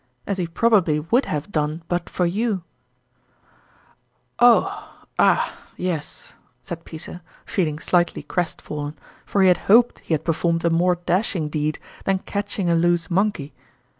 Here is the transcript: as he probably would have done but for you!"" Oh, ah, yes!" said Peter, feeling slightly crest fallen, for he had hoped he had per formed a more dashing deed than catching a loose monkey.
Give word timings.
as 0.25 0.39
he 0.39 0.47
probably 0.47 0.99
would 0.99 1.25
have 1.25 1.51
done 1.51 1.83
but 1.87 2.09
for 2.09 2.25
you!"" 2.25 2.63
Oh, 4.39 4.95
ah, 5.19 5.55
yes!" 5.77 6.33
said 6.63 6.85
Peter, 6.85 7.21
feeling 7.45 7.77
slightly 7.77 8.23
crest 8.23 8.63
fallen, 8.63 8.97
for 9.27 9.43
he 9.43 9.47
had 9.47 9.57
hoped 9.69 9.99
he 9.99 10.15
had 10.15 10.25
per 10.25 10.33
formed 10.33 10.65
a 10.65 10.71
more 10.71 10.95
dashing 10.95 11.49
deed 11.49 11.77
than 12.05 12.17
catching 12.17 12.67
a 12.67 12.73
loose 12.73 13.11
monkey. 13.11 13.53